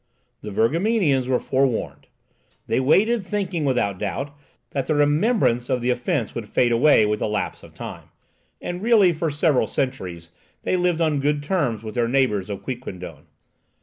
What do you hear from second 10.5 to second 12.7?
they lived on good terms with their neighbours of